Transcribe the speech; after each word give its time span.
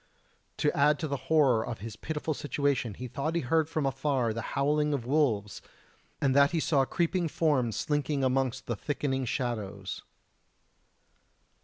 To 0.57 0.75
add 0.75 0.97
to 0.97 1.07
the 1.07 1.15
horror 1.29 1.63
of 1.63 1.77
his 1.81 1.95
pitiful 1.95 2.33
situation, 2.33 2.95
he 2.95 3.07
thought 3.07 3.35
he 3.35 3.41
heard 3.41 3.69
from 3.69 3.85
afar 3.85 4.33
the 4.33 4.41
howling 4.57 4.95
of 4.95 5.05
wolves, 5.05 5.61
and 6.19 6.35
that 6.35 6.49
he 6.49 6.59
saw 6.59 6.85
creeping 6.85 7.27
forms 7.27 7.75
slinking 7.77 8.23
amongst 8.23 8.65
the 8.65 8.75
thickening 8.75 9.25
shadows. 9.25 10.01